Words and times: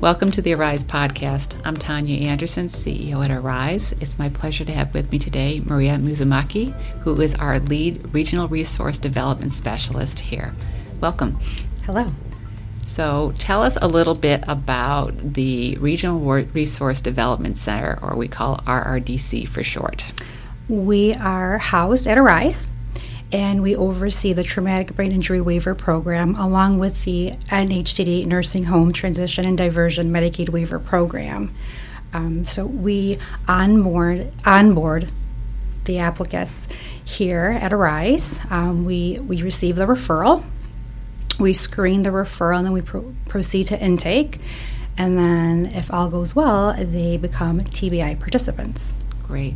Welcome 0.00 0.30
to 0.32 0.42
the 0.42 0.52
Arise 0.52 0.84
podcast. 0.84 1.58
I'm 1.64 1.74
Tania 1.74 2.28
Anderson, 2.28 2.68
CEO 2.68 3.24
at 3.24 3.30
Arise. 3.30 3.92
It's 3.92 4.18
my 4.18 4.28
pleasure 4.28 4.62
to 4.66 4.72
have 4.72 4.92
with 4.92 5.10
me 5.10 5.18
today 5.18 5.62
Maria 5.64 5.92
Musumeci, 5.92 6.72
who 7.00 7.18
is 7.18 7.34
our 7.36 7.58
lead 7.60 8.12
regional 8.12 8.46
resource 8.46 8.98
development 8.98 9.54
specialist 9.54 10.18
here. 10.20 10.54
Welcome. 11.00 11.38
Hello. 11.84 12.12
So, 12.86 13.32
tell 13.38 13.62
us 13.62 13.78
a 13.80 13.88
little 13.88 14.14
bit 14.14 14.44
about 14.46 15.16
the 15.32 15.78
Regional 15.78 16.20
Resource 16.20 17.00
Development 17.00 17.56
Center, 17.56 17.98
or 18.02 18.16
we 18.16 18.28
call 18.28 18.58
RRDC 18.58 19.48
for 19.48 19.64
short. 19.64 20.12
We 20.68 21.14
are 21.14 21.56
housed 21.56 22.06
at 22.06 22.18
Arise 22.18 22.68
and 23.32 23.62
we 23.62 23.74
oversee 23.74 24.32
the 24.32 24.42
Traumatic 24.42 24.94
Brain 24.94 25.12
Injury 25.12 25.40
Waiver 25.40 25.74
Program 25.74 26.34
along 26.36 26.78
with 26.78 27.04
the 27.04 27.30
NHTD 27.48 28.26
Nursing 28.26 28.64
Home 28.64 28.92
Transition 28.92 29.44
and 29.44 29.58
Diversion 29.58 30.12
Medicaid 30.12 30.50
Waiver 30.50 30.78
Program. 30.78 31.54
Um, 32.12 32.44
so 32.44 32.66
we 32.66 33.18
onboard 33.48 34.32
onboard 34.44 35.10
the 35.84 35.98
applicants 35.98 36.68
here 37.04 37.58
at 37.60 37.72
Arise. 37.72 38.40
Um, 38.50 38.84
we 38.84 39.18
we 39.20 39.42
receive 39.42 39.76
the 39.76 39.86
referral, 39.86 40.44
we 41.38 41.52
screen 41.52 42.02
the 42.02 42.10
referral, 42.10 42.58
and 42.58 42.66
then 42.66 42.72
we 42.72 42.82
pro- 42.82 43.14
proceed 43.28 43.64
to 43.64 43.80
intake. 43.80 44.40
And 44.98 45.18
then, 45.18 45.66
if 45.74 45.92
all 45.92 46.08
goes 46.08 46.34
well, 46.34 46.72
they 46.72 47.18
become 47.18 47.60
TBI 47.60 48.18
participants. 48.18 48.94
Great. 49.26 49.54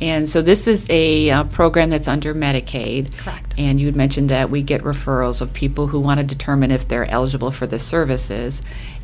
And 0.00 0.28
so 0.28 0.42
this 0.42 0.66
is 0.66 0.86
a 0.90 1.30
uh, 1.30 1.44
program 1.44 1.90
that's 1.90 2.08
under 2.08 2.34
Medicaid. 2.34 3.16
Correct. 3.16 3.54
And 3.58 3.80
you 3.80 3.86
had 3.86 3.96
mentioned 3.96 4.28
that 4.28 4.50
we 4.50 4.62
get 4.62 4.82
referrals 4.82 5.42
of 5.42 5.52
people 5.52 5.88
who 5.88 6.00
want 6.00 6.18
to 6.20 6.24
determine 6.24 6.70
if 6.70 6.86
they're 6.86 7.10
eligible 7.10 7.50
for 7.50 7.66
the 7.66 7.78
services. 7.78 8.62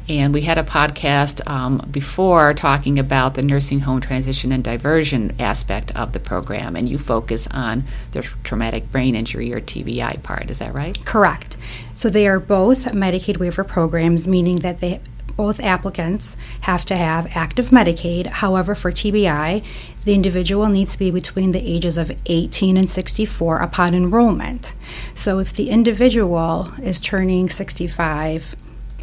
And 0.08 0.34
we 0.34 0.42
had 0.42 0.58
a 0.58 0.62
podcast 0.62 1.48
um, 1.48 1.88
before 1.90 2.52
talking 2.52 2.98
about 2.98 3.34
the 3.34 3.42
nursing 3.42 3.80
home 3.80 4.02
transition 4.02 4.52
and 4.52 4.62
diversion 4.62 5.34
aspect 5.40 5.96
of 5.96 6.12
the 6.12 6.20
program, 6.20 6.76
and 6.76 6.86
you 6.86 6.98
focus 6.98 7.46
on 7.46 7.84
the 8.12 8.20
traumatic 8.20 8.90
brain 8.92 9.14
injury 9.14 9.54
or 9.54 9.60
TBI 9.60 10.22
part. 10.22 10.50
Is 10.50 10.58
that 10.58 10.74
right? 10.74 11.02
Correct. 11.06 11.56
So 11.94 12.10
they 12.10 12.28
are 12.28 12.38
both 12.38 12.84
Medicaid 12.92 13.38
waiver 13.38 13.64
programs, 13.64 14.28
meaning 14.28 14.56
that 14.56 14.80
they 14.80 15.00
both 15.36 15.60
applicants 15.60 16.36
have 16.62 16.84
to 16.86 16.96
have 16.96 17.28
active 17.34 17.66
Medicaid. 17.66 18.26
However, 18.26 18.74
for 18.74 18.90
TBI, 18.92 19.64
the 20.04 20.14
individual 20.14 20.68
needs 20.68 20.92
to 20.92 20.98
be 20.98 21.10
between 21.10 21.52
the 21.52 21.60
ages 21.60 21.98
of 21.98 22.12
18 22.26 22.76
and 22.76 22.88
64 22.88 23.58
upon 23.58 23.94
enrollment. 23.94 24.74
So 25.14 25.38
if 25.38 25.52
the 25.52 25.70
individual 25.70 26.68
is 26.82 27.00
turning 27.00 27.48
65 27.48 28.56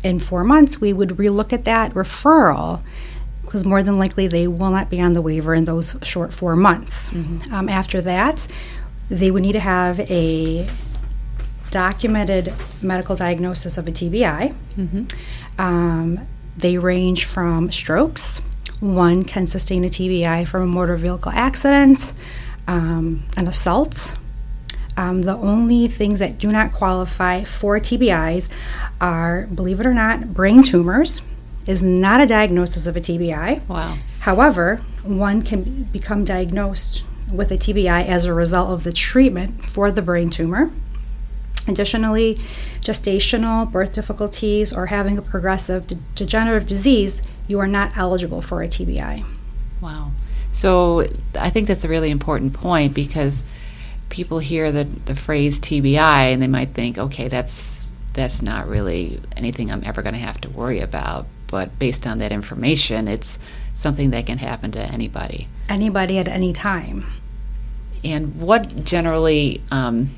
in 0.03 0.19
four 0.19 0.43
months, 0.43 0.79
we 0.79 0.93
would 0.93 1.09
relook 1.09 1.53
at 1.53 1.63
that 1.65 1.93
referral 1.93 2.81
because 3.43 3.65
more 3.65 3.83
than 3.83 3.97
likely 3.97 4.27
they 4.27 4.47
will 4.47 4.71
not 4.71 4.89
be 4.89 5.01
on 5.01 5.11
the 5.11 5.21
waiver 5.21 5.53
in 5.53 5.65
those 5.65 5.97
short 6.03 6.31
four 6.31 6.55
months. 6.55 7.09
Mm-hmm. 7.09 7.53
Um, 7.53 7.67
after 7.67 7.99
that, 8.01 8.47
they 9.09 9.29
would 9.29 9.43
need 9.43 9.53
to 9.53 9.59
have 9.59 9.99
a 10.09 10.65
documented 11.69 12.53
medical 12.81 13.15
diagnosis 13.15 13.77
of 13.77 13.87
a 13.87 13.91
TBI. 13.91 14.53
Mm-hmm. 14.77 15.05
Um, 15.61 16.27
they 16.57 16.79
range 16.79 17.25
from 17.25 17.71
strokes. 17.71 18.39
One 18.79 19.23
can 19.23 19.45
sustain 19.45 19.83
a 19.83 19.87
TBI 19.87 20.47
from 20.47 20.63
a 20.63 20.65
motor 20.65 20.97
vehicle 20.97 21.31
accident, 21.33 22.13
um, 22.67 23.23
an 23.37 23.47
assault. 23.47 24.17
Um, 24.97 25.21
the 25.21 25.35
only 25.35 25.85
things 25.87 26.17
that 26.17 26.39
do 26.39 26.51
not 26.51 26.73
qualify 26.73 27.43
for 27.43 27.79
TBIs 27.79 28.49
are, 28.99 29.45
believe 29.53 29.79
it 29.79 29.85
or 29.85 29.93
not, 29.93 30.33
brain 30.33 30.63
tumors 30.63 31.21
is 31.67 31.83
not 31.83 32.19
a 32.19 32.25
diagnosis 32.25 32.87
of 32.87 32.97
a 32.97 32.99
TBI. 32.99 33.67
Wow. 33.67 33.97
However, 34.21 34.77
one 35.03 35.43
can 35.43 35.83
become 35.83 36.25
diagnosed 36.25 37.05
with 37.31 37.51
a 37.51 37.57
TBI 37.57 38.07
as 38.07 38.25
a 38.25 38.33
result 38.33 38.71
of 38.71 38.83
the 38.83 38.91
treatment 38.91 39.63
for 39.63 39.91
the 39.91 40.01
brain 40.01 40.31
tumor. 40.31 40.71
Additionally, 41.67 42.35
gestational 42.81 43.71
birth 43.71 43.93
difficulties 43.93 44.73
or 44.73 44.87
having 44.87 45.17
a 45.17 45.21
progressive 45.21 45.87
de- 45.87 45.95
degenerative 46.15 46.67
disease, 46.67 47.21
you 47.47 47.59
are 47.59 47.67
not 47.67 47.95
eligible 47.95 48.41
for 48.41 48.63
a 48.63 48.67
TBI. 48.67 49.23
Wow. 49.79 50.11
So 50.51 51.05
I 51.39 51.49
think 51.49 51.67
that's 51.67 51.83
a 51.83 51.89
really 51.89 52.11
important 52.11 52.53
point 52.53 52.93
because 52.93 53.43
people 54.09 54.39
hear 54.39 54.71
the, 54.71 54.83
the 54.83 55.15
phrase 55.15 55.59
TBI 55.59 56.33
and 56.33 56.41
they 56.41 56.47
might 56.47 56.69
think, 56.69 56.97
okay, 56.97 57.27
that's 57.27 57.81
that's 58.13 58.41
not 58.41 58.67
really 58.67 59.21
anything 59.37 59.71
I'm 59.71 59.83
ever 59.85 60.01
going 60.01 60.13
to 60.13 60.19
have 60.19 60.41
to 60.41 60.49
worry 60.49 60.81
about. 60.81 61.27
But 61.47 61.77
based 61.79 62.05
on 62.05 62.17
that 62.19 62.31
information, 62.31 63.07
it's 63.07 63.39
something 63.73 64.09
that 64.11 64.25
can 64.25 64.37
happen 64.37 64.71
to 64.71 64.79
anybody. 64.79 65.47
Anybody 65.69 66.17
at 66.17 66.27
any 66.27 66.51
time. 66.51 67.05
And 68.03 68.39
what 68.41 68.83
generally 68.83 69.61
um, 69.71 70.09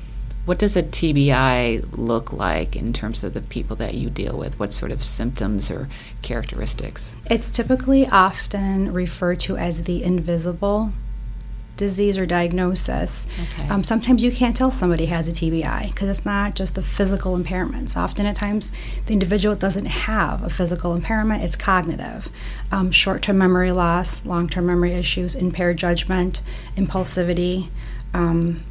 what 0.44 0.58
does 0.58 0.76
a 0.76 0.82
TBI 0.82 1.96
look 1.96 2.32
like 2.32 2.76
in 2.76 2.92
terms 2.92 3.24
of 3.24 3.34
the 3.34 3.40
people 3.40 3.76
that 3.76 3.94
you 3.94 4.10
deal 4.10 4.36
with? 4.36 4.58
What 4.58 4.72
sort 4.72 4.92
of 4.92 5.02
symptoms 5.02 5.70
or 5.70 5.88
characteristics? 6.22 7.16
It's 7.30 7.48
typically 7.48 8.06
often 8.06 8.92
referred 8.92 9.40
to 9.40 9.56
as 9.56 9.84
the 9.84 10.02
invisible 10.02 10.92
disease 11.76 12.18
or 12.18 12.26
diagnosis. 12.26 13.26
Okay. 13.42 13.68
Um, 13.68 13.82
sometimes 13.82 14.22
you 14.22 14.30
can't 14.30 14.56
tell 14.56 14.70
somebody 14.70 15.06
has 15.06 15.28
a 15.28 15.32
TBI 15.32 15.88
because 15.88 16.08
it's 16.08 16.26
not 16.26 16.54
just 16.54 16.74
the 16.74 16.82
physical 16.82 17.36
impairments. 17.36 17.96
Often 17.96 18.26
at 18.26 18.36
times, 18.36 18.70
the 19.06 19.12
individual 19.12 19.54
doesn't 19.56 19.86
have 19.86 20.42
a 20.42 20.50
physical 20.50 20.94
impairment, 20.94 21.42
it's 21.42 21.56
cognitive. 21.56 22.28
Um, 22.70 22.90
Short 22.92 23.22
term 23.22 23.38
memory 23.38 23.72
loss, 23.72 24.24
long 24.24 24.48
term 24.48 24.66
memory 24.66 24.92
issues, 24.92 25.34
impaired 25.34 25.76
judgment, 25.76 26.42
impulsivity. 26.76 27.68
Um, 28.12 28.62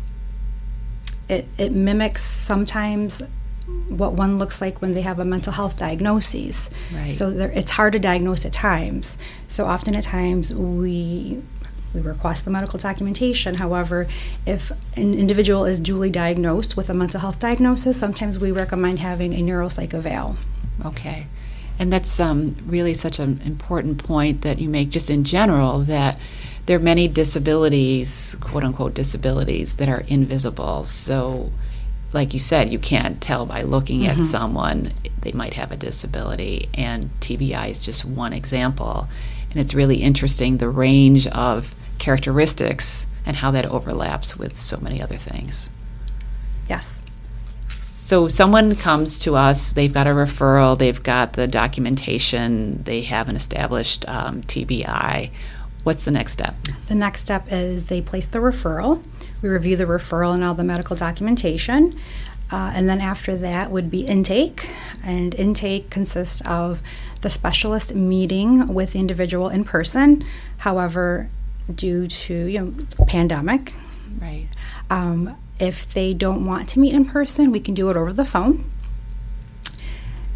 it, 1.30 1.48
it 1.58 1.72
mimics 1.72 2.24
sometimes 2.24 3.22
what 3.88 4.14
one 4.14 4.38
looks 4.38 4.62
like 4.62 4.82
when 4.82 4.92
they 4.92 5.02
have 5.02 5.20
a 5.20 5.26
mental 5.26 5.54
health 5.54 5.78
diagnosis. 5.78 6.70
Right. 6.94 7.14
So 7.14 7.30
it's 7.30 7.72
hard 7.72 7.94
to 7.94 8.00
diagnose 8.00 8.46
at 8.46 8.54
times. 8.54 9.18
So 9.48 9.66
often 9.66 9.96
at 9.96 10.04
times 10.04 10.54
we 10.54 11.42
we 11.94 12.02
request 12.02 12.44
the 12.46 12.52
medical 12.52 12.80
documentation. 12.80 13.56
However, 13.56 14.08
if 14.48 14.72
an 14.98 15.14
individual 15.14 15.66
is 15.66 15.80
duly 15.80 16.10
diagnosed 16.10 16.76
with 16.76 16.90
a 16.90 16.94
mental 16.94 17.20
health 17.20 17.38
diagnosis, 17.40 18.00
sometimes 18.00 18.40
we 18.40 18.52
recommend 18.52 19.00
having 19.00 19.34
a 19.34 19.44
neuropsych 19.44 19.94
eval. 19.94 20.36
Okay. 20.84 21.28
And 21.78 21.94
that's 21.94 22.20
um, 22.20 22.56
really 22.66 22.94
such 22.94 23.20
an 23.20 23.42
important 23.46 24.04
point 24.04 24.42
that 24.42 24.60
you 24.60 24.70
make 24.70 24.90
just 24.90 25.10
in 25.10 25.24
general 25.24 25.80
that 25.82 26.18
there 26.66 26.78
are 26.78 26.82
many 26.82 27.08
disabilities, 27.08 28.36
quote 28.42 28.64
unquote 28.64 28.94
disabilities, 28.94 29.78
that 29.78 29.90
are 29.90 30.04
invisible. 30.08 30.86
So, 30.86 31.52
like 32.14 32.34
you 32.34 32.40
said, 32.40 32.70
you 32.70 32.80
can't 32.80 33.20
tell 33.22 33.46
by 33.46 33.64
looking 33.64 34.02
mm-hmm. 34.02 34.22
at 34.22 34.26
someone 34.26 34.94
they 35.22 35.32
might 35.32 35.54
have 35.56 35.72
a 35.72 35.78
disability, 35.78 36.70
and 36.74 37.10
TBI 37.22 37.70
is 37.70 37.80
just 37.80 38.06
one 38.06 38.34
example. 38.34 39.08
And 39.50 39.60
it's 39.60 39.74
really 39.74 39.98
interesting 39.98 40.58
the 40.58 40.70
range 40.70 41.28
of 41.28 41.76
characteristics 41.98 43.08
and 43.26 43.38
how 43.38 43.52
that 43.52 43.66
overlaps 43.66 44.38
with 44.38 44.60
so 44.60 44.78
many 44.80 45.02
other 45.02 45.16
things. 45.16 45.70
Yes. 46.68 47.02
So 47.70 48.28
someone 48.28 48.76
comes 48.76 49.18
to 49.20 49.36
us, 49.36 49.74
they've 49.74 49.94
got 49.94 50.08
a 50.08 50.12
referral, 50.12 50.78
they've 50.78 51.02
got 51.02 51.34
the 51.34 51.48
documentation, 51.48 52.84
they 52.84 53.02
have 53.02 53.30
an 53.30 53.36
established 53.36 54.08
um, 54.10 54.42
TBI. 54.42 55.32
What's 55.84 56.06
the 56.06 56.12
next 56.12 56.34
step? 56.34 56.56
The 56.88 56.96
next 56.96 57.22
step 57.22 57.48
is 57.52 57.86
they 57.86 58.02
place 58.02 58.26
the 58.26 58.40
referral. 58.40 59.04
We 59.42 59.50
review 59.50 59.76
the 59.76 59.86
referral 59.86 60.34
and 60.34 60.44
all 60.44 60.54
the 60.54 60.64
medical 60.64 60.96
documentation. 60.96 62.00
Uh, 62.52 62.72
and 62.76 62.90
then 62.90 63.02
after 63.02 63.36
that 63.36 63.72
would 63.72 63.90
be 63.90 64.06
intake. 64.06 64.70
And 65.04 65.36
intake 65.36 65.90
consists 65.90 66.42
of 66.42 66.82
the 67.22 67.30
specialist 67.30 67.96
meeting 67.96 68.74
with 68.74 68.94
the 68.94 69.00
individual 69.00 69.50
in 69.50 69.66
person. 69.66 70.24
However, 70.58 71.30
due 71.74 72.08
to 72.08 72.34
you 72.34 72.60
know 72.60 72.74
pandemic, 73.08 73.74
right? 74.22 74.48
Um, 74.90 75.36
if 75.60 75.92
they 75.94 76.14
don't 76.14 76.46
want 76.46 76.70
to 76.70 76.80
meet 76.80 76.94
in 76.94 77.06
person, 77.06 77.52
we 77.52 77.60
can 77.60 77.74
do 77.74 77.90
it 77.90 77.98
over 77.98 78.14
the 78.14 78.26
phone. 78.26 78.70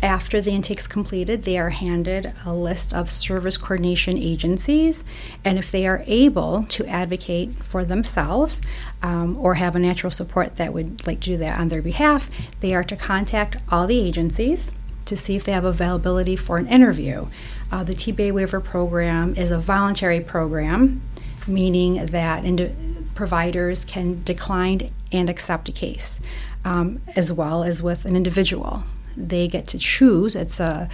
After 0.01 0.41
the 0.41 0.51
intake 0.51 0.79
is 0.79 0.87
completed, 0.87 1.41
they 1.41 1.57
are 1.57 1.71
handed 1.71 2.31
a 2.45 2.53
list 2.53 2.93
of 2.93 3.09
service 3.09 3.57
coordination 3.57 4.15
agencies, 4.15 5.03
and 5.43 5.57
if 5.57 5.71
they 5.71 5.87
are 5.87 6.03
able 6.05 6.63
to 6.69 6.85
advocate 6.85 7.53
for 7.63 7.83
themselves 7.83 8.61
um, 9.01 9.35
or 9.39 9.55
have 9.55 9.75
a 9.75 9.79
natural 9.79 10.11
support 10.11 10.57
that 10.57 10.71
would 10.71 11.07
like 11.07 11.19
to 11.21 11.31
do 11.31 11.37
that 11.37 11.59
on 11.59 11.69
their 11.69 11.81
behalf, 11.81 12.29
they 12.59 12.75
are 12.75 12.83
to 12.83 12.95
contact 12.95 13.57
all 13.71 13.87
the 13.87 13.99
agencies 13.99 14.71
to 15.05 15.17
see 15.17 15.35
if 15.35 15.43
they 15.45 15.51
have 15.51 15.65
availability 15.65 16.35
for 16.35 16.57
an 16.57 16.67
interview. 16.67 17.25
Uh, 17.71 17.83
the 17.83 17.93
TBI 17.93 18.31
waiver 18.31 18.61
program 18.61 19.33
is 19.35 19.49
a 19.49 19.57
voluntary 19.57 20.21
program, 20.21 21.01
meaning 21.47 22.05
that 22.05 22.45
ind- 22.45 23.07
providers 23.15 23.83
can 23.83 24.21
decline 24.23 24.91
and 25.11 25.27
accept 25.27 25.69
a 25.69 25.71
case, 25.71 26.21
um, 26.63 27.01
as 27.15 27.33
well 27.33 27.63
as 27.63 27.81
with 27.81 28.05
an 28.05 28.15
individual 28.15 28.83
they 29.17 29.47
get 29.47 29.65
to 29.69 29.77
choose. 29.77 30.35
It's 30.35 30.59
a 30.59 30.87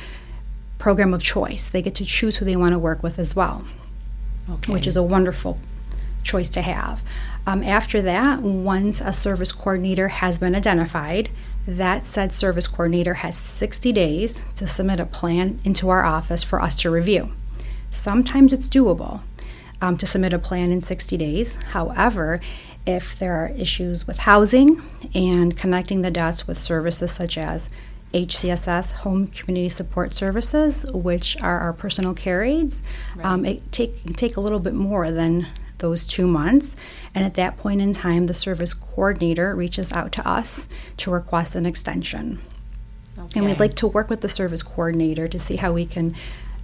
program 0.80 1.14
of 1.14 1.22
choice. 1.22 1.70
They 1.70 1.81
get 1.81 1.96
to 1.96 2.06
choose 2.06 2.38
who 2.38 2.46
they 2.46 2.56
want 2.56 2.72
to 2.72 2.80
work 2.80 3.04
with 3.04 3.20
as 3.20 3.36
well, 3.36 3.66
Okay. 4.50 4.74
which 4.74 4.88
is 4.88 4.98
a 4.98 5.04
wonderful 5.04 5.60
choice 6.24 6.50
to 6.50 6.62
have. 6.62 7.04
Um, 7.46 7.64
after 7.64 8.02
that, 8.02 8.42
once 8.42 9.02
a 9.02 9.12
service 9.12 9.52
coordinator 9.52 10.08
has 10.08 10.40
been 10.40 10.56
identified, 10.56 11.30
that 11.68 12.06
said 12.06 12.34
service 12.34 12.68
coordinator 12.68 13.16
has 13.16 13.38
60 13.38 13.92
days 13.92 14.46
to 14.56 14.68
submit 14.68 15.00
a 15.00 15.06
plan 15.06 15.60
into 15.64 15.90
our 15.90 16.04
office 16.06 16.44
for 16.44 16.62
us 16.62 16.76
to 16.81 16.90
review. 16.90 17.31
Sometimes 17.92 18.52
it's 18.54 18.68
doable 18.68 19.22
um, 19.81 19.98
to 19.98 20.06
submit 20.06 20.34
a 20.34 20.40
plan 20.40 20.72
in 20.72 20.81
60 20.81 21.16
days. 21.18 21.58
However, 21.72 22.40
if 22.86 23.18
there 23.18 23.34
are 23.36 23.50
issues 23.50 24.08
with 24.08 24.19
housing 24.19 24.81
and 25.14 25.56
connecting 25.56 26.02
the 26.02 26.12
dots 26.12 26.48
with 26.48 26.58
services 26.58 27.12
such 27.12 27.38
as 27.38 27.69
HCSS, 28.13 28.92
Home 28.92 29.27
Community 29.27 29.69
Support 29.69 30.13
Services, 30.13 30.86
which 30.94 31.36
are 31.42 31.60
our 31.60 31.74
personal 31.74 32.13
care 32.13 32.44
aides, 32.44 32.83
um, 33.24 33.44
it 33.45 33.71
take 33.71 34.04
can 34.04 34.13
take 34.13 34.38
a 34.38 34.42
little 34.42 34.60
bit 34.60 34.74
more 34.74 35.12
than 35.12 35.48
those 35.80 36.06
two 36.07 36.27
months. 36.27 36.75
And 37.15 37.25
at 37.25 37.33
that 37.36 37.57
point 37.57 37.81
in 37.81 37.92
time, 37.92 38.27
the 38.27 38.33
service 38.33 38.74
coordinator 38.74 39.56
reaches 39.56 39.92
out 39.92 40.12
to 40.13 40.27
us 40.27 40.69
to 40.98 41.12
request 41.12 41.56
an 41.56 41.65
extension. 41.65 42.39
And 43.36 43.45
we'd 43.45 43.60
like 43.60 43.74
to 43.75 43.88
work 43.88 44.10
with 44.10 44.21
the 44.21 44.30
service 44.30 44.62
coordinator 44.63 45.27
to 45.27 45.39
see 45.39 45.56
how 45.57 45.74
we 45.74 45.86
can 45.86 46.16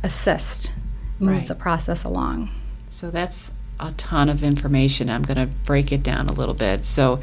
assist 0.04 0.72
move 1.20 1.38
Right. 1.38 1.48
the 1.48 1.56
process 1.56 2.04
along. 2.04 2.50
So 2.90 3.12
that's 3.12 3.54
a 3.80 3.92
ton 3.94 4.30
of 4.30 4.44
information. 4.44 5.10
I'm 5.10 5.24
going 5.24 5.38
to 5.38 5.48
break 5.66 5.92
it 5.92 6.04
down 6.04 6.28
a 6.28 6.34
little 6.34 6.54
bit. 6.56 6.86
So 6.86 7.20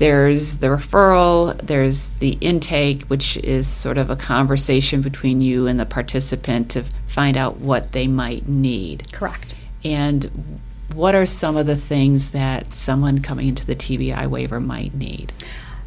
there's 0.00 0.58
the 0.58 0.68
referral, 0.68 1.60
there's 1.60 2.16
the 2.20 2.30
intake, 2.40 3.02
which 3.04 3.36
is 3.36 3.68
sort 3.68 3.98
of 3.98 4.08
a 4.08 4.16
conversation 4.16 5.02
between 5.02 5.42
you 5.42 5.66
and 5.66 5.78
the 5.78 5.84
participant 5.84 6.70
to 6.70 6.84
find 7.06 7.36
out 7.36 7.58
what 7.58 7.92
they 7.92 8.06
might 8.06 8.48
need. 8.48 9.12
Correct. 9.12 9.54
And 9.84 10.58
what 10.94 11.14
are 11.14 11.26
some 11.26 11.58
of 11.58 11.66
the 11.66 11.76
things 11.76 12.32
that 12.32 12.72
someone 12.72 13.20
coming 13.20 13.48
into 13.48 13.66
the 13.66 13.74
TBI 13.74 14.26
waiver 14.26 14.58
might 14.58 14.94
need? 14.94 15.34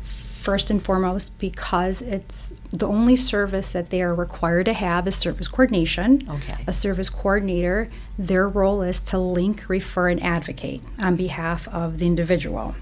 First 0.04 0.69
and 0.69 0.80
foremost, 0.80 1.39
because 1.39 2.04
it's 2.04 2.54
the 2.69 2.86
only 2.86 3.15
service 3.15 3.71
that 3.71 3.89
they 3.89 4.04
are 4.04 4.13
required 4.13 4.65
to 4.65 4.74
have 4.74 5.07
is 5.07 5.15
service 5.15 5.48
coordination. 5.48 6.19
Okay. 6.30 6.63
A 6.68 6.74
service 6.74 7.10
coordinator, 7.10 7.89
their 8.19 8.48
role 8.48 8.83
is 8.83 9.00
to 9.00 9.18
link, 9.18 9.68
refer, 9.69 10.10
and 10.10 10.21
advocate 10.21 10.83
on 11.00 11.15
behalf 11.15 11.68
of 11.69 11.98
the 11.98 12.06
individual. 12.06 12.75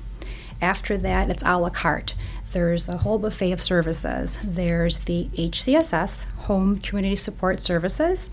After 0.61 0.97
that, 0.99 1.29
it's 1.29 1.43
a 1.43 1.57
la 1.57 1.69
carte. 1.69 2.13
There's 2.51 2.87
a 2.87 2.97
whole 2.97 3.17
buffet 3.17 3.53
of 3.53 3.61
services. 3.61 4.37
There's 4.43 4.99
the 4.99 5.29
HCSS, 5.33 6.27
Home 6.41 6.79
Community 6.79 7.15
Support 7.15 7.61
Services, 7.61 8.29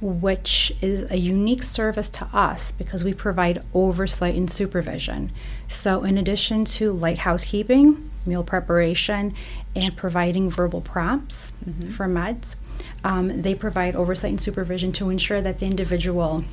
which 0.00 0.72
is 0.80 1.10
a 1.10 1.18
unique 1.18 1.62
service 1.62 2.08
to 2.10 2.24
us 2.32 2.72
because 2.72 3.04
we 3.04 3.12
provide 3.12 3.62
oversight 3.74 4.36
and 4.36 4.50
supervision. 4.50 5.30
So, 5.68 6.02
in 6.02 6.16
addition 6.16 6.64
to 6.64 6.90
light 6.90 7.18
housekeeping, 7.18 8.10
meal 8.24 8.42
preparation, 8.42 9.34
and 9.76 9.96
providing 9.96 10.50
verbal 10.50 10.80
prompts 10.80 11.52
for 11.90 12.06
meds, 12.06 12.56
um, 13.04 13.42
they 13.42 13.54
provide 13.54 13.94
oversight 13.94 14.30
and 14.30 14.40
supervision 14.40 14.92
to 14.92 15.10
ensure 15.10 15.40
that 15.42 15.60
the 15.60 15.66
individual 15.66 16.44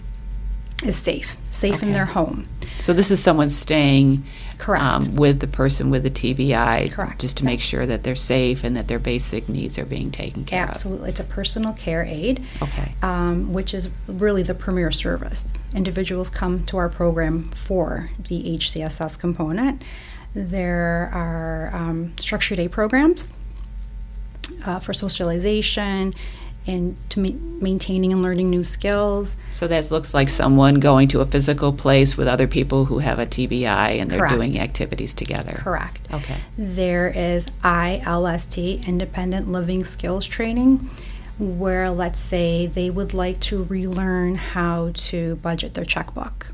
is 0.83 0.95
safe, 0.95 1.37
safe 1.49 1.81
in 1.81 1.91
their 1.91 2.05
home. 2.05 2.45
So 2.77 2.93
this 2.93 3.11
is 3.11 3.23
someone 3.23 3.49
staying 3.49 4.23
Correct. 4.57 4.83
um, 4.83 5.15
with 5.15 5.39
the 5.39 5.47
person 5.47 5.89
with 5.89 6.03
the 6.03 6.09
TBI, 6.09 6.91
Correct. 6.91 7.21
just 7.21 7.37
to 7.37 7.45
make 7.45 7.61
sure 7.61 7.85
that 7.85 8.03
they're 8.03 8.15
safe 8.15 8.63
and 8.63 8.75
that 8.75 8.87
their 8.87 8.99
basic 8.99 9.47
needs 9.47 9.79
are 9.79 9.85
being 9.85 10.11
taken 10.11 10.43
care 10.43 10.63
of? 10.63 10.69
Absolutely. 10.69 11.09
It's 11.09 11.19
a 11.19 11.25
personal 11.25 11.73
care 11.73 12.03
aide. 12.03 12.43
Okay. 12.61 12.93
um, 13.01 13.53
which 13.53 13.73
is 13.73 13.91
really 14.07 14.43
the 14.43 14.53
premier 14.53 14.91
service. 14.91 15.47
Individuals 15.73 16.29
come 16.29 16.63
to 16.65 16.77
our 16.77 16.89
program 16.89 17.49
for 17.51 18.11
the 18.27 18.57
HCSS 18.57 19.17
component. 19.19 19.81
There 20.33 21.09
are 21.13 21.71
um, 21.73 22.13
structured 22.19 22.57
day 22.57 22.67
programs 22.67 23.31
uh, 24.65 24.79
for 24.79 24.93
socialization 24.93 26.13
and 26.67 26.97
to 27.09 27.19
ma- 27.19 27.29
maintaining 27.61 28.11
and 28.11 28.21
learning 28.21 28.49
new 28.49 28.63
skills. 28.63 29.35
So 29.51 29.67
that 29.67 29.91
looks 29.91 30.13
like 30.13 30.29
someone 30.29 30.79
going 30.79 31.07
to 31.09 31.21
a 31.21 31.25
physical 31.25 31.73
place 31.73 32.17
with 32.17 32.27
other 32.27 32.47
people 32.47 32.85
who 32.85 32.99
have 32.99 33.19
a 33.19 33.25
TBI 33.25 33.99
and 33.99 34.09
they're 34.09 34.19
Correct. 34.19 34.33
doing 34.33 34.59
activities 34.59 35.13
together. 35.13 35.53
Correct. 35.53 36.07
Okay. 36.13 36.37
There 36.57 37.07
is 37.07 37.45
ILST, 37.63 38.87
Independent 38.87 39.51
Living 39.51 39.83
Skills 39.83 40.25
Training, 40.25 40.89
where 41.37 41.89
let's 41.89 42.19
say 42.19 42.65
they 42.67 42.89
would 42.89 43.13
like 43.13 43.39
to 43.41 43.63
relearn 43.63 44.35
how 44.35 44.91
to 44.93 45.35
budget 45.37 45.73
their 45.73 45.85
checkbook. 45.85 46.47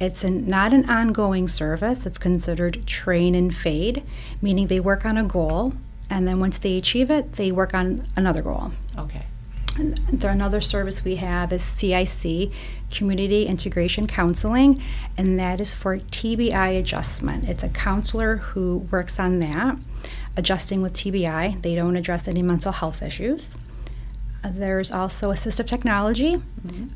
It's 0.00 0.24
an, 0.24 0.48
not 0.48 0.72
an 0.72 0.88
ongoing 0.90 1.48
service, 1.48 2.04
it's 2.04 2.18
considered 2.18 2.86
train 2.86 3.34
and 3.34 3.54
fade, 3.54 4.02
meaning 4.42 4.66
they 4.66 4.80
work 4.80 5.04
on 5.04 5.16
a 5.16 5.24
goal 5.24 5.72
and 6.10 6.26
then 6.26 6.40
once 6.40 6.58
they 6.58 6.76
achieve 6.76 7.10
it, 7.10 7.32
they 7.32 7.52
work 7.52 7.74
on 7.74 8.06
another 8.16 8.42
goal. 8.42 8.72
Okay. 8.96 9.24
Another 9.78 10.60
service 10.60 11.04
we 11.04 11.16
have 11.16 11.52
is 11.52 11.62
CIC, 11.62 12.50
Community 12.90 13.44
Integration 13.46 14.06
Counseling, 14.06 14.82
and 15.16 15.38
that 15.38 15.60
is 15.60 15.72
for 15.72 15.98
TBI 15.98 16.78
adjustment. 16.78 17.48
It's 17.48 17.62
a 17.62 17.68
counselor 17.68 18.36
who 18.38 18.78
works 18.90 19.20
on 19.20 19.38
that, 19.40 19.76
adjusting 20.36 20.82
with 20.82 20.94
TBI. 20.94 21.62
They 21.62 21.74
don't 21.74 21.96
address 21.96 22.26
any 22.26 22.42
mental 22.42 22.72
health 22.72 23.02
issues. 23.02 23.56
Uh, 24.42 24.50
There's 24.52 24.90
also 24.90 25.32
assistive 25.32 25.66
technology. 25.66 26.40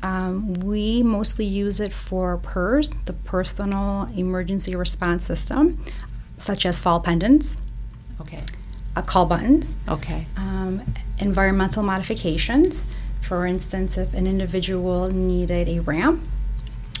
Um, 0.01 0.53
we 0.55 1.03
mostly 1.03 1.45
use 1.45 1.79
it 1.79 1.93
for 1.93 2.37
PERS, 2.37 2.91
the 3.05 3.13
Personal 3.13 4.07
Emergency 4.15 4.75
Response 4.75 5.25
System, 5.25 5.83
such 6.37 6.65
as 6.65 6.79
fall 6.79 6.99
pendants, 6.99 7.61
Okay. 8.21 8.41
Uh, 8.95 9.01
call 9.01 9.25
buttons, 9.25 9.75
Okay. 9.87 10.27
um, 10.37 10.81
environmental 11.17 11.83
modifications. 11.83 12.85
For 13.21 13.45
instance, 13.45 13.97
if 13.97 14.13
an 14.13 14.27
individual 14.27 15.09
needed 15.09 15.69
a 15.69 15.79
ramp, 15.79 16.21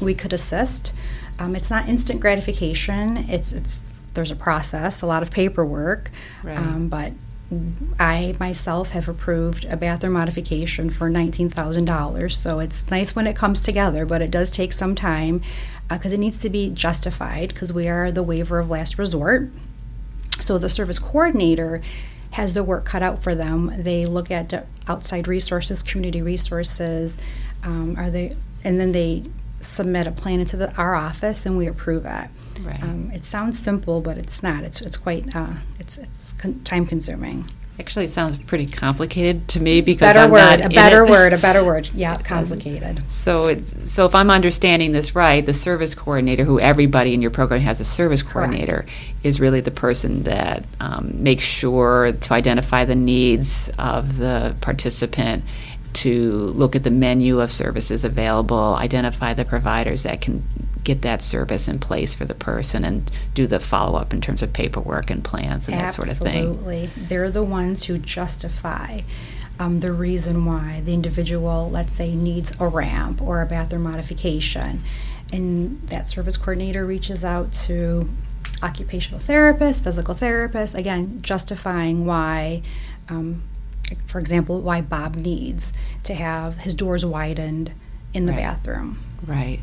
we 0.01 0.13
could 0.13 0.33
assist. 0.33 0.93
Um, 1.39 1.55
it's 1.55 1.69
not 1.69 1.87
instant 1.89 2.19
gratification. 2.21 3.17
It's 3.29 3.51
it's 3.51 3.83
there's 4.13 4.31
a 4.31 4.35
process, 4.35 5.01
a 5.01 5.05
lot 5.07 5.23
of 5.23 5.31
paperwork, 5.31 6.11
Right. 6.43 6.57
um, 6.57 6.87
but 6.87 7.13
I 7.99 8.35
myself 8.39 8.91
have 8.91 9.07
approved 9.09 9.65
a 9.65 9.75
bathroom 9.77 10.13
modification 10.13 10.89
for 10.89 11.09
nineteen 11.09 11.49
thousand 11.49 11.85
dollars. 11.85 12.37
So 12.37 12.59
it's 12.59 12.89
nice 12.89 13.15
when 13.15 13.27
it 13.27 13.35
comes 13.35 13.59
together, 13.59 14.05
but 14.05 14.21
it 14.21 14.31
does 14.31 14.49
take 14.51 14.71
some 14.71 14.95
time 14.95 15.41
because 15.89 16.13
it 16.13 16.19
needs 16.19 16.37
to 16.39 16.49
be 16.49 16.69
justified 16.69 17.49
because 17.49 17.73
we 17.73 17.87
are 17.87 18.11
the 18.11 18.23
waiver 18.23 18.59
of 18.59 18.69
last 18.69 18.97
resort. 18.97 19.51
So 20.43 20.57
the 20.57 20.69
service 20.69 20.99
coordinator 20.99 21.81
has 22.31 22.53
the 22.53 22.63
work 22.63 22.85
cut 22.85 23.01
out 23.01 23.23
for 23.23 23.35
them. 23.35 23.73
They 23.77 24.05
look 24.05 24.29
at 24.31 24.65
outside 24.87 25.27
resources, 25.27 25.83
community 25.83 26.21
resources, 26.21 27.17
um, 27.63 27.95
are 27.97 28.09
they, 28.09 28.35
and 28.63 28.79
then 28.79 28.91
they 28.91 29.23
submit 29.59 30.07
a 30.07 30.11
plan 30.11 30.39
into 30.39 30.57
the, 30.57 30.75
our 30.75 30.95
office, 30.95 31.45
and 31.45 31.57
we 31.57 31.67
approve 31.67 32.05
it. 32.05 32.27
Right. 32.61 32.83
Um, 32.83 33.11
it 33.13 33.25
sounds 33.25 33.59
simple, 33.59 34.01
but 34.01 34.17
it's 34.17 34.43
not. 34.43 34.63
It's 34.63 34.81
it's 34.81 34.97
quite 34.97 35.35
uh, 35.35 35.53
it's 35.79 35.97
it's 35.97 36.33
con- 36.33 36.59
time 36.61 36.85
consuming. 36.85 37.45
Actually, 37.79 38.05
it 38.05 38.09
sounds 38.09 38.37
pretty 38.37 38.67
complicated 38.67 39.47
to 39.47 39.59
me 39.59 39.81
because 39.81 40.13
Better 40.13 40.19
I'm 40.19 40.31
word, 40.31 40.61
a 40.61 40.69
better 40.69 41.05
it. 41.05 41.09
word, 41.09 41.33
a 41.33 41.37
better 41.39 41.63
word. 41.63 41.89
Yeah, 41.95 42.17
complicated. 42.17 43.09
So, 43.09 43.47
it's, 43.47 43.91
so 43.91 44.05
if 44.05 44.13
I'm 44.13 44.29
understanding 44.29 44.91
this 44.91 45.15
right, 45.15 45.43
the 45.43 45.53
service 45.53 45.95
coordinator, 45.95 46.43
who 46.43 46.59
everybody 46.59 47.15
in 47.15 47.21
your 47.21 47.31
program 47.31 47.61
has 47.61 47.79
a 47.79 47.85
service 47.85 48.21
coordinator, 48.21 48.85
is 49.23 49.39
really 49.39 49.59
the 49.61 49.71
person 49.71 50.23
that 50.23 50.65
um, 50.79 51.23
makes 51.23 51.43
sure 51.43 52.11
to 52.11 52.33
identify 52.33 52.85
the 52.85 52.95
needs 52.95 53.71
of 53.79 54.17
the 54.17 54.55
participant, 54.61 55.43
to 55.93 56.31
look 56.55 56.75
at 56.75 56.83
the 56.83 56.91
menu 56.91 57.39
of 57.39 57.51
services 57.51 58.03
available, 58.03 58.75
identify 58.75 59.33
the 59.33 59.45
providers 59.45 60.03
that 60.03 60.21
can 60.21 60.43
get 60.83 61.01
that 61.03 61.21
service 61.21 61.67
in 61.67 61.79
place 61.79 62.13
for 62.13 62.25
the 62.25 62.33
person, 62.35 62.83
and 62.83 63.09
do 63.33 63.47
the 63.47 63.59
follow 63.59 63.97
up 63.97 64.13
in 64.13 64.21
terms 64.21 64.41
of 64.41 64.53
paperwork 64.53 65.09
and 65.09 65.23
plans 65.23 65.67
and 65.67 65.77
that 65.77 65.93
sort 65.93 66.09
of 66.09 66.17
thing. 66.17 66.49
Absolutely. 66.49 66.89
They're 66.97 67.31
the 67.31 67.43
ones 67.43 67.85
who 67.85 67.97
justify 67.97 69.01
um, 69.59 69.79
the 69.79 69.91
reason 69.91 70.45
why 70.45 70.81
the 70.83 70.93
individual, 70.93 71.69
let's 71.69 71.93
say, 71.93 72.15
needs 72.15 72.59
a 72.59 72.67
ramp 72.67 73.21
or 73.21 73.41
a 73.41 73.45
bathroom 73.45 73.83
modification. 73.83 74.81
And 75.31 75.81
that 75.87 76.09
service 76.09 76.37
coordinator 76.37 76.85
reaches 76.85 77.23
out 77.23 77.53
to 77.65 78.09
occupational 78.61 79.19
therapists, 79.19 79.83
physical 79.83 80.15
therapists, 80.15 80.75
again, 80.75 81.19
justifying 81.21 82.05
why. 82.05 82.61
Um, 83.09 83.43
for 84.07 84.19
example, 84.19 84.61
why 84.61 84.81
Bob 84.81 85.15
needs 85.15 85.73
to 86.03 86.13
have 86.13 86.57
his 86.57 86.73
doors 86.73 87.05
widened 87.05 87.71
in 88.13 88.25
the 88.25 88.31
Right. 88.31 88.41
bathroom. 88.41 88.99
Right. 89.25 89.59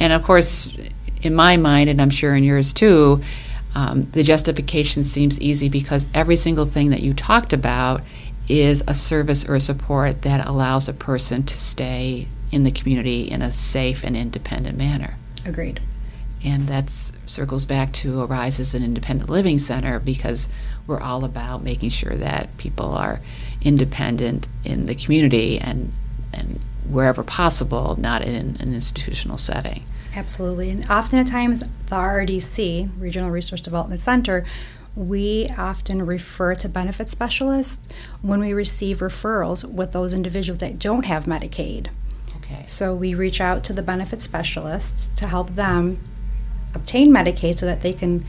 And 0.00 0.12
of 0.12 0.22
course, 0.22 0.74
in 1.22 1.34
my 1.34 1.56
mind, 1.56 1.88
and 1.88 2.00
I'm 2.00 2.10
sure 2.10 2.34
in 2.34 2.44
yours 2.44 2.72
too, 2.72 3.22
um, 3.74 4.04
the 4.04 4.22
justification 4.22 5.04
seems 5.04 5.40
easy 5.40 5.68
because 5.68 6.06
every 6.12 6.36
single 6.36 6.66
thing 6.66 6.90
that 6.90 7.00
you 7.00 7.14
talked 7.14 7.52
about 7.52 8.02
is 8.48 8.82
a 8.86 8.94
service 8.94 9.48
or 9.48 9.54
a 9.54 9.60
support 9.60 10.22
that 10.22 10.46
allows 10.46 10.88
a 10.88 10.92
person 10.92 11.42
to 11.44 11.58
stay 11.58 12.26
in 12.50 12.64
the 12.64 12.70
community 12.70 13.30
in 13.30 13.40
a 13.40 13.50
safe 13.50 14.04
and 14.04 14.16
independent 14.16 14.76
manner. 14.76 15.16
Agreed. 15.46 15.80
And 16.44 16.66
that 16.66 16.90
circles 16.90 17.64
back 17.64 17.92
to 17.94 18.20
Arise 18.20 18.58
as 18.58 18.74
an 18.74 18.82
independent 18.82 19.30
living 19.30 19.58
center 19.58 20.00
because 20.00 20.52
we're 20.86 21.00
all 21.00 21.24
about 21.24 21.62
making 21.62 21.90
sure 21.90 22.16
that 22.16 22.56
people 22.58 22.92
are 22.92 23.20
independent 23.62 24.48
in 24.64 24.86
the 24.86 24.94
community 24.94 25.58
and, 25.58 25.92
and 26.34 26.60
wherever 26.92 27.22
possible, 27.22 27.96
not 27.98 28.22
in 28.22 28.56
an 28.60 28.74
institutional 28.74 29.38
setting. 29.38 29.84
Absolutely. 30.14 30.70
And 30.70 30.88
often 30.90 31.18
at 31.18 31.26
times, 31.26 31.60
the 31.60 31.96
RDC, 31.96 32.90
Regional 32.98 33.30
Resource 33.30 33.60
Development 33.60 34.00
Center, 34.00 34.44
we 34.94 35.48
often 35.56 36.04
refer 36.04 36.54
to 36.54 36.68
benefit 36.68 37.08
specialists 37.08 37.88
when 38.20 38.40
we 38.40 38.52
receive 38.52 38.98
referrals 38.98 39.64
with 39.64 39.92
those 39.92 40.12
individuals 40.12 40.58
that 40.58 40.78
don't 40.78 41.06
have 41.06 41.24
Medicaid. 41.24 41.88
Okay. 42.36 42.64
So 42.66 42.94
we 42.94 43.14
reach 43.14 43.40
out 43.40 43.64
to 43.64 43.72
the 43.72 43.82
benefit 43.82 44.20
specialists 44.20 45.08
to 45.18 45.26
help 45.26 45.54
them 45.56 45.98
obtain 46.74 47.10
Medicaid 47.10 47.58
so 47.58 47.64
that 47.66 47.80
they 47.80 47.94
can 47.94 48.24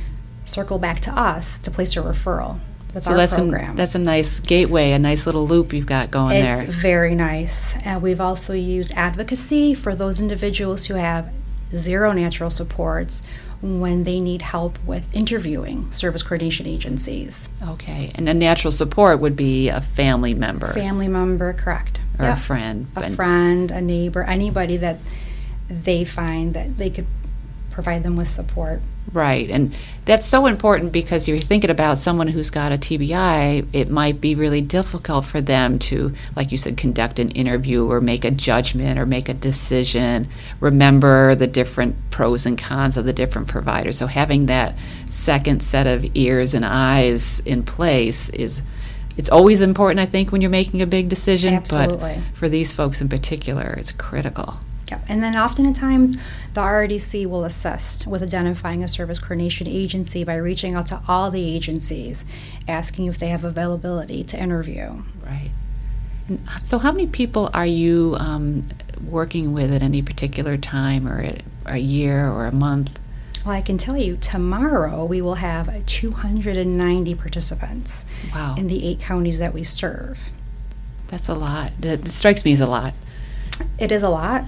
circle 0.46 0.80
back 0.80 1.02
to 1.02 1.12
us 1.12 1.58
to 1.58 1.72
place 1.72 1.98
a 1.98 2.00
referral 2.00 2.60
with 2.94 3.04
So 3.04 3.12
our 3.12 3.18
that's 3.18 3.36
program. 3.36 3.74
a, 3.74 3.76
that's 3.76 3.96
a 3.96 4.00
nice 4.00 4.40
gateway, 4.40 4.92
a 4.92 5.00
nice 5.00 5.26
little 5.26 5.48
loop 5.48 5.74
you've 5.74 5.86
got 5.86 6.12
going 6.12 6.38
it's 6.38 6.64
there. 6.64 6.72
very 6.72 7.16
nice. 7.16 7.76
And 7.84 8.02
we've 8.02 8.22
also 8.22 8.54
used 8.54 8.92
advocacy 8.96 9.74
for 9.74 9.96
those 9.96 10.22
individuals 10.22 10.86
who 10.86 10.96
have 10.96 11.32
zero 11.72 12.12
natural 12.12 12.50
supports 12.50 13.22
when 13.62 14.04
they 14.04 14.20
need 14.20 14.42
help 14.42 14.78
with 14.86 15.16
interviewing 15.16 15.90
service 15.92 16.22
coordination 16.22 16.68
agencies. 16.68 17.48
Okay. 17.66 18.12
And 18.16 18.28
a 18.28 18.34
natural 18.34 18.72
support 18.72 19.20
would 19.22 19.36
be 19.38 19.70
a 19.70 19.80
family 19.80 20.34
member 20.34 20.68
Family 20.74 21.08
member, 21.08 21.54
correct. 21.54 22.00
or 22.20 22.26
Yep. 22.26 22.38
a 22.38 22.40
friend. 22.42 22.88
A 22.98 23.10
friend, 23.12 23.72
a 23.72 23.80
neighbor, 23.82 24.24
anybody 24.24 24.76
that 24.78 24.98
they 25.70 26.04
find 26.04 26.54
that 26.54 26.78
they 26.78 26.90
could 26.90 27.08
provide 27.74 28.04
them 28.04 28.16
with 28.16 28.28
support. 28.28 28.82
Right. 29.12 29.50
And 29.50 29.76
that's 30.06 30.26
so 30.26 30.46
important 30.46 30.94
because 30.94 31.28
you're 31.28 31.40
thinking 31.40 31.70
about 31.70 31.98
someone 31.98 32.28
who's 32.28 32.50
got 32.50 32.72
a 32.72 32.78
TBI, 32.78 33.68
it 33.74 33.90
might 33.90 34.22
be 34.22 34.36
really 34.36 34.62
difficult 34.62 35.26
for 35.26 35.42
them 35.42 35.78
to, 35.80 36.14
like 36.36 36.52
you 36.52 36.58
said, 36.58 36.78
conduct 36.78 37.20
an 37.20 37.32
interview 37.32 37.86
or 37.86 38.00
make 38.00 38.24
a 38.24 38.32
judgment 38.32 38.98
or 38.98 39.06
make 39.06 39.28
a 39.28 39.34
decision, 39.34 40.28
remember 40.60 41.36
the 41.36 41.48
different 41.48 41.96
pros 42.12 42.46
and 42.46 42.58
cons 42.58 42.96
of 42.96 43.06
the 43.06 43.14
different 43.14 43.48
providers. 43.48 43.98
So 43.98 44.08
having 44.08 44.46
that 44.46 44.76
second 45.10 45.62
set 45.62 45.86
of 45.86 46.06
ears 46.16 46.54
and 46.54 46.66
eyes 46.66 47.42
in 47.42 47.64
place 47.64 48.30
is 48.30 48.62
it's 49.16 49.30
always 49.30 49.62
important 49.62 50.00
I 50.00 50.08
think 50.08 50.32
when 50.32 50.42
you're 50.42 50.50
making 50.50 50.82
a 50.82 50.88
big 50.88 51.10
decision, 51.10 51.54
Absolutely. 51.56 52.16
but 52.16 52.38
for 52.38 52.50
these 52.50 52.74
folks 52.74 53.02
in 53.02 53.10
particular, 53.10 53.76
it's 53.78 53.92
critical. 53.92 54.60
Yep. 54.92 55.06
And 55.08 55.24
then 55.24 55.36
often 55.36 55.66
at 55.66 55.76
times, 55.76 56.18
the 56.54 56.62
RDC 56.62 57.26
will 57.26 57.46
assist 57.46 58.06
with 58.06 58.22
identifying 58.22 58.84
a 58.84 58.88
service 58.88 59.18
coordination 59.18 59.68
agency 59.68 60.24
by 60.24 60.36
reaching 60.36 60.76
out 60.76 60.88
to 60.88 61.02
all 61.08 61.32
the 61.32 61.56
agencies, 61.56 62.26
asking 62.68 63.06
if 63.06 63.18
they 63.18 63.28
have 63.28 63.44
availability 63.44 64.24
to 64.26 64.40
interview. 64.40 65.04
Right. 65.26 65.52
So, 66.62 66.80
how 66.80 66.92
many 66.92 67.08
people 67.08 67.50
are 67.54 67.66
you 67.66 68.16
um, 68.20 68.64
working 69.10 69.54
with 69.54 69.74
at 69.74 69.82
any 69.82 70.02
particular 70.02 70.58
time, 70.58 71.08
or 71.08 71.22
at 71.22 71.42
a 71.66 71.78
year, 71.78 72.30
or 72.30 72.46
a 72.46 72.54
month? 72.54 72.98
Well, 73.46 73.54
I 73.56 73.62
can 73.62 73.78
tell 73.78 73.98
you, 73.98 74.16
tomorrow 74.18 75.04
we 75.04 75.22
will 75.22 75.36
have 75.36 75.86
290 75.86 77.16
participants 77.16 78.06
Wow, 78.34 78.56
in 78.58 78.68
the 78.68 78.86
eight 78.88 79.02
counties 79.02 79.38
that 79.40 79.54
we 79.54 79.64
serve. 79.66 80.32
that's 81.08 81.28
a 81.28 81.34
lot. 81.34 81.72
That 81.80 82.08
strikes 82.08 82.46
me 82.46 82.54
as 82.54 82.62
a 82.62 82.68
lot. 82.68 82.94
It 83.78 83.92
is 83.92 84.02
a 84.02 84.10
lot. 84.10 84.46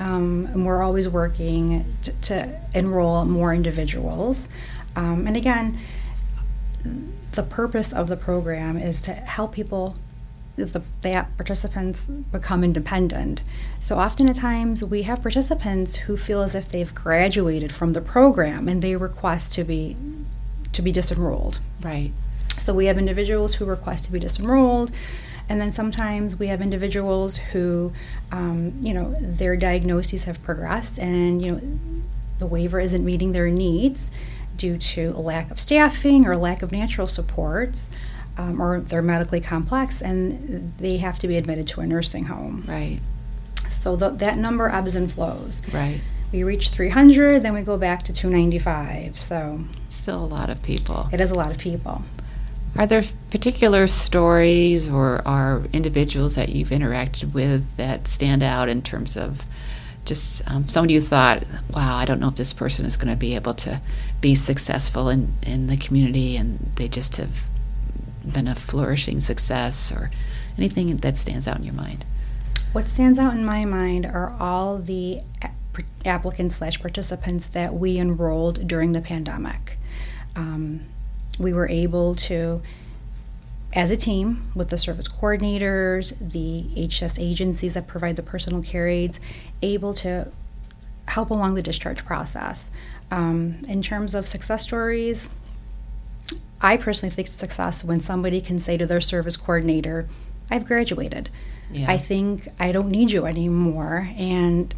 Um, 0.00 0.48
and 0.52 0.64
we're 0.64 0.82
always 0.82 1.08
working 1.08 1.84
to, 2.02 2.12
to 2.12 2.60
enroll 2.74 3.24
more 3.24 3.52
individuals. 3.52 4.48
Um, 4.94 5.26
and 5.26 5.36
again, 5.36 5.78
the 7.32 7.42
purpose 7.42 7.92
of 7.92 8.08
the 8.08 8.16
program 8.16 8.76
is 8.76 9.00
to 9.02 9.12
help 9.12 9.52
people, 9.52 9.96
the, 10.56 10.82
the 11.02 11.26
participants, 11.36 12.06
become 12.06 12.64
independent. 12.64 13.42
So 13.80 13.98
often 13.98 14.28
at 14.28 14.36
times 14.36 14.84
we 14.84 15.02
have 15.02 15.22
participants 15.22 15.96
who 15.96 16.16
feel 16.16 16.42
as 16.42 16.54
if 16.54 16.68
they've 16.68 16.94
graduated 16.94 17.72
from 17.72 17.92
the 17.92 18.00
program 18.00 18.68
and 18.68 18.82
they 18.82 18.96
request 18.96 19.52
to 19.54 19.64
be 19.64 19.96
to 20.72 20.82
be 20.82 20.92
disenrolled. 20.92 21.60
Right. 21.82 22.12
So 22.58 22.74
we 22.74 22.86
have 22.86 22.98
individuals 22.98 23.54
who 23.54 23.64
request 23.64 24.04
to 24.06 24.12
be 24.12 24.20
disenrolled, 24.20 24.90
and 25.48 25.60
then 25.60 25.72
sometimes 25.72 26.38
we 26.38 26.48
have 26.48 26.60
individuals 26.60 27.36
who, 27.36 27.92
um, 28.32 28.72
you 28.80 28.92
know, 28.94 29.14
their 29.20 29.56
diagnoses 29.56 30.24
have 30.24 30.42
progressed, 30.42 30.98
and 30.98 31.40
you 31.42 31.52
know, 31.52 31.60
the 32.38 32.46
waiver 32.46 32.78
isn't 32.80 33.04
meeting 33.04 33.32
their 33.32 33.48
needs 33.50 34.10
due 34.56 34.76
to 34.76 35.06
a 35.16 35.20
lack 35.20 35.50
of 35.50 35.58
staffing 35.58 36.26
or 36.26 36.36
lack 36.36 36.62
of 36.62 36.70
natural 36.72 37.06
supports, 37.06 37.90
um, 38.36 38.60
or 38.60 38.80
they're 38.80 39.02
medically 39.02 39.40
complex, 39.40 40.00
and 40.02 40.72
they 40.74 40.98
have 40.98 41.18
to 41.20 41.28
be 41.28 41.36
admitted 41.36 41.66
to 41.68 41.80
a 41.80 41.86
nursing 41.86 42.24
home. 42.24 42.64
Right. 42.66 43.00
So 43.68 43.96
th- 43.96 44.18
that 44.18 44.38
number 44.38 44.68
ebbs 44.68 44.96
and 44.96 45.10
flows. 45.10 45.62
Right. 45.72 46.00
We 46.32 46.42
reach 46.42 46.70
300, 46.70 47.42
then 47.42 47.54
we 47.54 47.62
go 47.62 47.76
back 47.76 48.02
to 48.04 48.12
295. 48.12 49.16
So 49.16 49.60
Still 49.88 50.24
a 50.24 50.26
lot 50.26 50.50
of 50.50 50.62
people. 50.62 51.08
it 51.12 51.20
is 51.20 51.30
a 51.30 51.34
lot 51.34 51.50
of 51.50 51.58
people. 51.58 52.02
Are 52.76 52.86
there 52.86 53.02
particular 53.30 53.86
stories 53.86 54.88
or 54.88 55.26
are 55.26 55.62
individuals 55.72 56.36
that 56.36 56.48
you've 56.50 56.68
interacted 56.68 57.32
with 57.32 57.76
that 57.76 58.06
stand 58.06 58.42
out 58.42 58.68
in 58.68 58.82
terms 58.82 59.16
of 59.16 59.44
just 60.04 60.48
um, 60.50 60.68
someone 60.68 60.88
you 60.88 61.00
thought, 61.00 61.44
wow, 61.70 61.96
I 61.96 62.04
don't 62.04 62.20
know 62.20 62.28
if 62.28 62.36
this 62.36 62.52
person 62.52 62.86
is 62.86 62.96
going 62.96 63.12
to 63.12 63.18
be 63.18 63.34
able 63.34 63.54
to 63.54 63.80
be 64.20 64.34
successful 64.34 65.08
in, 65.08 65.34
in 65.46 65.66
the 65.66 65.76
community 65.76 66.36
and 66.36 66.72
they 66.76 66.88
just 66.88 67.16
have 67.16 67.44
been 68.32 68.48
a 68.48 68.54
flourishing 68.54 69.20
success 69.20 69.92
or 69.92 70.10
anything 70.56 70.96
that 70.96 71.16
stands 71.16 71.46
out 71.46 71.58
in 71.58 71.64
your 71.64 71.74
mind? 71.74 72.04
What 72.72 72.88
stands 72.88 73.18
out 73.18 73.34
in 73.34 73.44
my 73.44 73.64
mind 73.64 74.06
are 74.06 74.36
all 74.38 74.78
the 74.78 75.20
applicants 76.04 76.56
slash 76.56 76.80
participants 76.80 77.46
that 77.48 77.74
we 77.74 77.98
enrolled 77.98 78.66
during 78.66 78.92
the 78.92 79.00
pandemic. 79.00 79.78
Um, 80.34 80.86
we 81.38 81.52
were 81.52 81.68
able 81.68 82.14
to, 82.16 82.62
as 83.72 83.90
a 83.90 83.96
team, 83.96 84.50
with 84.54 84.68
the 84.68 84.78
service 84.78 85.08
coordinators, 85.08 86.16
the 86.18 86.86
HS 86.88 87.18
agencies 87.18 87.74
that 87.74 87.86
provide 87.86 88.16
the 88.16 88.22
personal 88.22 88.62
care 88.62 88.88
aides, 88.88 89.20
able 89.62 89.94
to 89.94 90.30
help 91.06 91.30
along 91.30 91.54
the 91.54 91.62
discharge 91.62 92.04
process. 92.04 92.70
Um, 93.10 93.62
in 93.68 93.82
terms 93.82 94.14
of 94.14 94.26
success 94.26 94.62
stories, 94.64 95.30
I 96.60 96.76
personally 96.76 97.14
think 97.14 97.28
success 97.28 97.84
when 97.84 98.00
somebody 98.00 98.40
can 98.40 98.58
say 98.58 98.76
to 98.76 98.86
their 98.86 99.00
service 99.00 99.36
coordinator, 99.36 100.08
I've 100.50 100.66
graduated. 100.66 101.30
I 101.86 101.98
think 101.98 102.48
I 102.58 102.72
don't 102.72 102.88
need 102.88 103.10
you 103.10 103.26
anymore. 103.26 104.10
And 104.16 104.74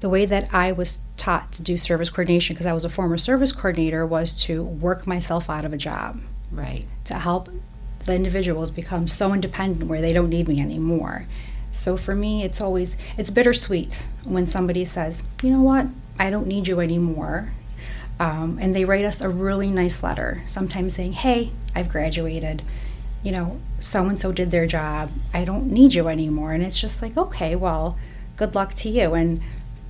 the 0.00 0.08
way 0.08 0.24
that 0.26 0.52
I 0.54 0.72
was 0.72 1.00
taught 1.16 1.52
to 1.52 1.62
do 1.62 1.76
service 1.76 2.10
coordination, 2.10 2.54
because 2.54 2.66
I 2.66 2.72
was 2.72 2.84
a 2.84 2.88
former 2.90 3.18
service 3.18 3.52
coordinator, 3.52 4.06
was 4.06 4.32
to 4.44 4.62
work 4.62 5.06
myself 5.06 5.50
out 5.50 5.64
of 5.64 5.72
a 5.72 5.76
job 5.76 6.20
Right. 6.52 6.86
to 7.04 7.14
help 7.14 7.48
the 8.06 8.14
individuals 8.14 8.70
become 8.70 9.06
so 9.06 9.34
independent 9.34 9.88
where 9.88 10.00
they 10.00 10.12
don't 10.12 10.30
need 10.30 10.48
me 10.48 10.60
anymore. 10.60 11.26
So 11.72 11.96
for 11.96 12.14
me, 12.14 12.42
it's 12.44 12.60
always 12.60 12.96
it's 13.18 13.30
bittersweet 13.30 14.06
when 14.24 14.46
somebody 14.46 14.84
says, 14.84 15.22
"You 15.42 15.50
know 15.50 15.62
what? 15.62 15.86
I 16.18 16.30
don't 16.30 16.46
need 16.46 16.66
you 16.68 16.80
anymore," 16.80 17.50
um, 18.18 18.58
and 18.60 18.74
they 18.74 18.84
write 18.84 19.04
us 19.04 19.20
a 19.20 19.28
really 19.28 19.70
nice 19.70 20.02
letter, 20.02 20.42
sometimes 20.46 20.94
saying, 20.94 21.12
"Hey, 21.12 21.50
I've 21.74 21.88
graduated. 21.90 22.62
You 23.22 23.32
know, 23.32 23.58
so 23.80 24.06
and 24.06 24.18
so 24.18 24.32
did 24.32 24.50
their 24.52 24.66
job. 24.66 25.10
I 25.34 25.44
don't 25.44 25.70
need 25.70 25.92
you 25.92 26.08
anymore." 26.08 26.52
And 26.52 26.62
it's 26.62 26.80
just 26.80 27.02
like, 27.02 27.16
okay, 27.16 27.54
well, 27.56 27.98
good 28.36 28.54
luck 28.54 28.72
to 28.74 28.88
you. 28.88 29.12
And 29.14 29.40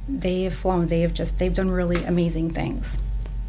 they 0.08 0.42
have 0.42 0.54
flown. 0.54 0.86
They 0.86 1.00
have 1.02 1.14
just 1.14 1.38
they've 1.38 1.54
done 1.54 1.70
really 1.70 2.02
amazing 2.04 2.50
things. 2.50 3.00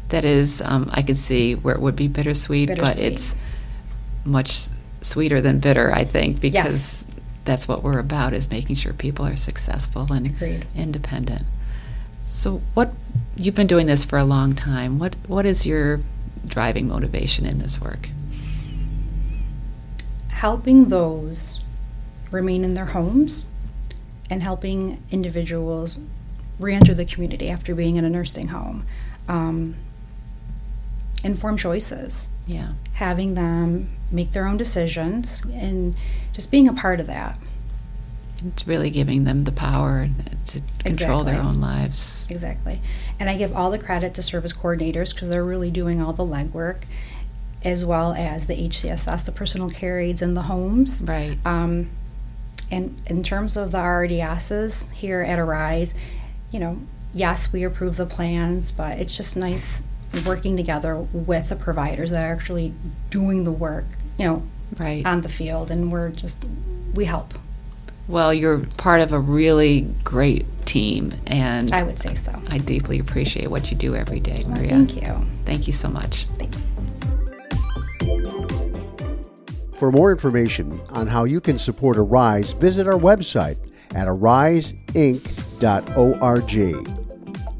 That 0.08 0.24
is, 0.24 0.60
um, 0.62 0.90
I 0.92 1.02
could 1.02 1.16
see 1.16 1.54
where 1.54 1.74
it 1.74 1.80
would 1.80 1.96
be 1.96 2.08
bittersweet, 2.08 2.68
but 2.76 2.98
it's 2.98 3.36
much 4.24 4.68
sweeter 5.00 5.40
than 5.40 5.60
bitter, 5.60 5.92
I 5.94 6.04
think, 6.04 6.40
because 6.40 7.06
that's 7.44 7.68
what 7.68 7.84
we're 7.84 8.00
about 8.00 8.32
is 8.32 8.50
making 8.50 8.74
sure 8.76 8.92
people 8.92 9.24
are 9.24 9.36
successful 9.36 10.12
and 10.12 10.26
Agreed. 10.26 10.66
independent. 10.74 11.42
So, 12.24 12.60
what 12.74 12.92
you've 13.36 13.54
been 13.54 13.68
doing 13.68 13.86
this 13.86 14.04
for 14.04 14.18
a 14.18 14.24
long 14.24 14.54
time. 14.54 14.98
What 14.98 15.14
what 15.26 15.46
is 15.46 15.64
your 15.64 16.00
driving 16.46 16.88
motivation 16.88 17.46
in 17.46 17.58
this 17.58 17.80
work? 17.80 18.08
helping 20.40 20.88
those 20.88 21.60
remain 22.30 22.64
in 22.64 22.72
their 22.72 22.86
homes 22.86 23.44
and 24.30 24.42
helping 24.42 25.02
individuals 25.10 25.98
reenter 26.60 26.94
the 26.94 27.04
community 27.04 27.48
after 27.50 27.74
being 27.74 27.96
in 27.96 28.04
a 28.04 28.10
nursing 28.10 28.48
home. 28.48 28.84
Um, 29.28 29.76
informed 31.24 31.58
choices, 31.58 32.28
Yeah. 32.46 32.68
having 32.94 33.34
them 33.34 33.90
make 34.10 34.32
their 34.32 34.46
own 34.46 34.56
decisions, 34.56 35.42
and 35.52 35.94
just 36.32 36.50
being 36.50 36.68
a 36.68 36.72
part 36.72 37.00
of 37.00 37.06
that. 37.06 37.38
It's 38.46 38.66
really 38.66 38.90
giving 38.90 39.24
them 39.24 39.44
the 39.44 39.52
power 39.52 40.08
to 40.46 40.60
control 40.78 41.24
their 41.24 41.40
own 41.40 41.60
lives. 41.60 42.26
Exactly. 42.30 42.80
And 43.18 43.28
I 43.28 43.36
give 43.36 43.54
all 43.54 43.70
the 43.70 43.78
credit 43.78 44.14
to 44.14 44.22
service 44.22 44.52
coordinators 44.54 45.12
because 45.12 45.28
they're 45.28 45.44
really 45.44 45.70
doing 45.70 46.00
all 46.00 46.14
the 46.14 46.24
legwork, 46.24 46.82
as 47.62 47.84
well 47.84 48.14
as 48.14 48.46
the 48.46 48.54
HCSS, 48.54 49.22
the 49.22 49.32
personal 49.32 49.68
care 49.68 50.00
aides 50.00 50.22
in 50.22 50.32
the 50.32 50.42
homes. 50.42 51.00
Right. 51.02 51.36
Um, 51.44 51.90
and 52.70 52.98
in 53.06 53.22
terms 53.22 53.56
of 53.58 53.72
the 53.72 53.78
RDSs 53.78 54.90
here 54.92 55.20
at 55.20 55.38
Arise, 55.38 55.92
you 56.50 56.58
know, 56.58 56.78
yes, 57.14 57.52
we 57.52 57.62
approve 57.64 57.96
the 57.96 58.06
plans, 58.06 58.72
but 58.72 58.98
it's 58.98 59.16
just 59.16 59.36
nice 59.36 59.82
working 60.26 60.56
together 60.56 60.96
with 60.96 61.48
the 61.48 61.56
providers 61.56 62.10
that 62.10 62.24
are 62.24 62.32
actually 62.32 62.72
doing 63.10 63.44
the 63.44 63.52
work, 63.52 63.84
you 64.18 64.26
know, 64.26 64.42
Right. 64.78 65.04
on 65.06 65.20
the 65.22 65.28
field, 65.28 65.70
and 65.70 65.90
we're 65.92 66.10
just 66.10 66.44
we 66.94 67.04
help. 67.04 67.34
Well, 68.08 68.34
you're 68.34 68.58
part 68.76 69.00
of 69.00 69.12
a 69.12 69.20
really 69.20 69.82
great 70.02 70.44
team, 70.66 71.12
and 71.28 71.72
I 71.72 71.84
would 71.84 72.00
say 72.00 72.16
so. 72.16 72.32
I 72.48 72.58
deeply 72.58 72.98
appreciate 72.98 73.48
what 73.50 73.70
you 73.70 73.76
do 73.76 73.94
every 73.94 74.18
day, 74.18 74.42
Well, 74.46 74.56
Maria. 74.56 74.70
thank 74.70 74.96
you. 74.96 75.26
Thank 75.44 75.66
you 75.68 75.72
so 75.72 75.88
much. 75.88 76.26
Thanks. 76.34 76.56
For 79.78 79.90
more 79.90 80.10
information 80.12 80.80
on 80.90 81.06
how 81.06 81.24
you 81.24 81.40
can 81.40 81.58
support 81.58 81.96
Arise, 81.96 82.52
visit 82.52 82.86
our 82.86 82.98
website 82.98 83.56
at 83.94 84.06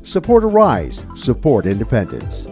Support 0.05 0.43
Arise, 0.45 1.05
support 1.15 1.67
independence. 1.67 2.47